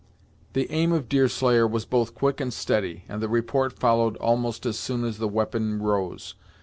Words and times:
The 0.53 0.67
aim 0.71 0.91
of 0.93 1.07
Deerslayer 1.07 1.67
was 1.67 1.85
both 1.85 2.15
quick 2.15 2.41
and 2.41 2.51
steady, 2.51 3.03
and 3.07 3.21
the 3.21 3.29
report 3.29 3.77
followed 3.79 4.17
almost 4.17 4.65
as 4.65 4.79
soon 4.79 5.03
as 5.03 5.19
the 5.19 5.27
weapon 5.27 5.79
rose. 5.79 6.33